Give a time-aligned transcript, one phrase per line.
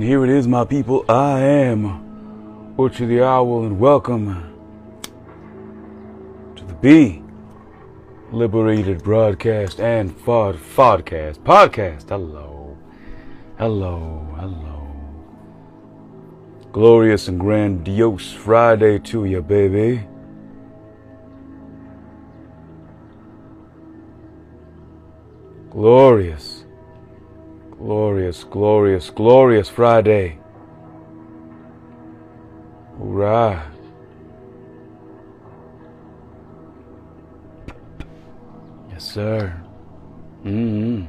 [0.00, 1.04] And here it is, my people.
[1.10, 4.50] I am Orchard the Owl, and welcome
[6.56, 7.22] to the B
[8.32, 12.08] Liberated Broadcast and Fod Fodcast Podcast.
[12.08, 12.78] Hello,
[13.58, 14.90] hello, hello.
[16.72, 20.06] Glorious and grandiose Friday to you, baby.
[25.68, 26.59] Glorious,
[27.80, 30.38] glorious, glorious, glorious Friday.
[32.98, 33.72] Hoorah.
[38.90, 39.58] Yes, sir.
[40.44, 41.06] Mm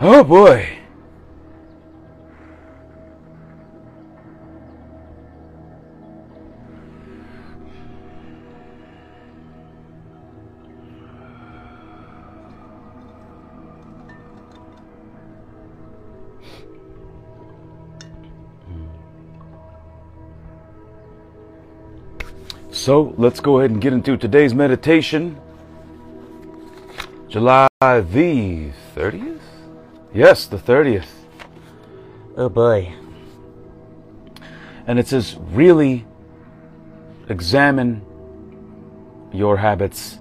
[0.02, 0.81] Oh boy.
[22.82, 25.40] So let's go ahead and get into today's meditation.
[27.30, 29.40] July the 30th?
[30.16, 31.06] Yes, the 30th.
[32.36, 32.92] Oh boy.
[34.88, 36.08] And it says, really
[37.30, 38.04] examine
[39.32, 40.18] your habits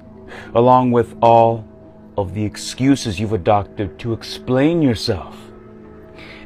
[0.54, 1.66] along with all
[2.18, 5.34] of the excuses you've adopted to explain yourself.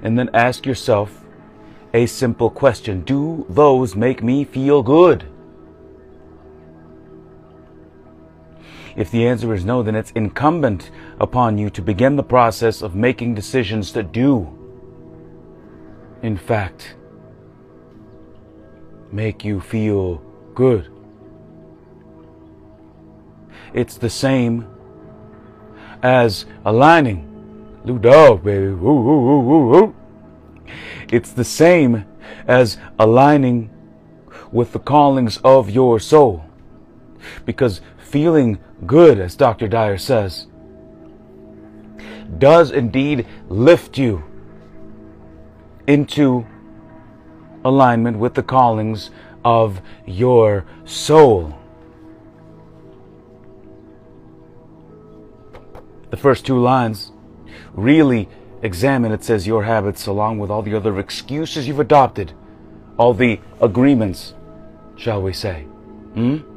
[0.05, 1.25] And then ask yourself
[1.93, 5.34] a simple question Do those make me feel good?
[8.97, 12.95] If the answer is no, then it's incumbent upon you to begin the process of
[12.95, 14.49] making decisions that do,
[16.23, 16.95] in fact,
[19.11, 20.23] make you feel
[20.55, 20.91] good.
[23.73, 24.69] It's the same
[26.03, 27.31] as aligning.
[27.85, 28.69] Lou dog, baby.
[28.69, 29.95] Woo, woo, woo, woo.
[31.11, 32.05] It's the same
[32.47, 33.71] as aligning
[34.53, 36.45] with the callings of your soul.
[37.45, 37.81] Because
[38.15, 39.67] feeling good, as Dr.
[39.67, 40.47] Dyer says,
[42.39, 44.23] does indeed lift you
[45.89, 46.47] into
[47.65, 49.11] alignment with the callings
[49.45, 51.59] of your soul.
[56.11, 57.11] The first two lines
[57.73, 58.29] really
[58.63, 62.33] examine, it says, your habits along with all the other excuses you've adopted,
[62.97, 64.35] all the agreements,
[64.95, 65.63] shall we say.
[66.15, 66.54] Hmm?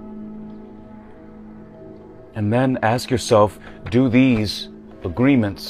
[2.38, 3.58] And then ask yourself
[3.90, 4.70] do these
[5.04, 5.70] agreements,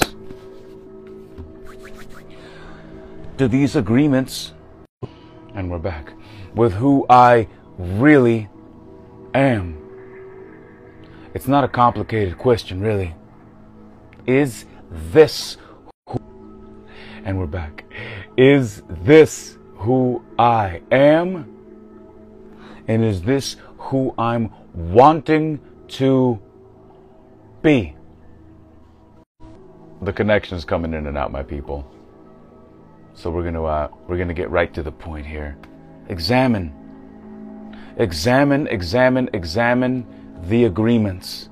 [3.38, 4.52] do these agreements,
[5.54, 6.12] and we're back,
[6.54, 8.50] with who I really
[9.32, 9.78] am?
[11.32, 13.14] It's not a complicated question, really.
[14.26, 15.56] Is this
[16.06, 16.20] who,
[17.24, 17.84] and we're back,
[18.36, 21.50] is this who I am?
[22.86, 25.60] And is this who I'm wanting
[25.96, 26.42] to
[27.62, 27.96] be.
[30.02, 31.90] The connection's coming in and out, my people.
[33.14, 35.58] So we're gonna uh, we're gonna get right to the point here.
[36.08, 36.72] Examine,
[37.96, 40.06] examine, examine, examine
[40.44, 41.48] the agreements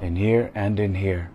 [0.00, 1.30] in here and in here.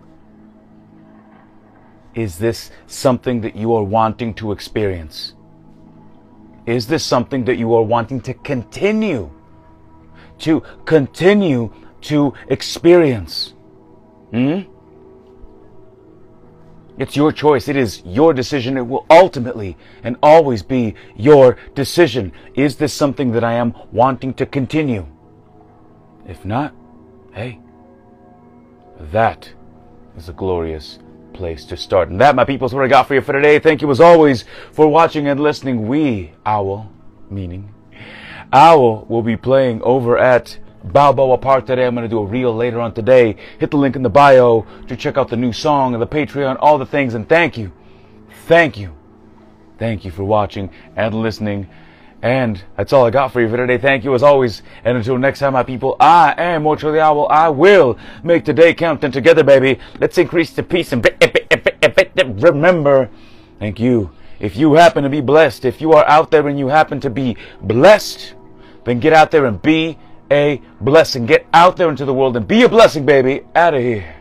[2.16, 5.34] Is this something that you are wanting to experience?
[6.66, 9.30] Is this something that you are wanting to continue?
[10.40, 13.54] To continue to experience.
[14.32, 14.62] Hmm?
[16.98, 17.70] It's your choice.
[17.70, 18.78] It is your decision.
[18.78, 22.34] It will ultimately and always be your decision.
[22.56, 25.08] Is this something that I am wanting to continue?
[26.28, 26.76] If not,
[27.34, 27.60] hey,
[29.00, 29.50] that
[30.18, 31.00] is a glorious
[31.34, 32.10] place to start.
[32.10, 33.60] And that, my people, is what I got for you for today.
[33.60, 34.44] Thank you as always
[34.74, 35.88] for watching and listening.
[35.88, 36.92] We, Owl,
[37.30, 37.74] meaning
[38.52, 41.86] Owl, will be playing over at Balboa Park today.
[41.86, 43.36] I'm going to do a reel later on today.
[43.60, 46.58] Hit the link in the bio to check out the new song and the Patreon,
[46.60, 47.14] all the things.
[47.14, 47.72] And thank you.
[48.48, 48.96] Thank you.
[49.78, 51.70] Thank you for watching and listening.
[52.22, 53.78] And that's all I got for you for today.
[53.78, 54.62] Thank you as always.
[54.84, 57.28] And until next time, my people, I am Ocho the Owl.
[57.30, 59.04] I will make today count.
[59.04, 61.08] And together, baby, let's increase the peace and
[62.44, 63.10] remember.
[63.60, 64.12] Thank you.
[64.40, 67.10] If you happen to be blessed, if you are out there and you happen to
[67.10, 68.34] be blessed,
[68.86, 69.98] then get out there and be
[70.32, 71.26] a blessing.
[71.26, 73.42] Get out there into the world and be a blessing, baby.
[73.56, 74.19] Out of here.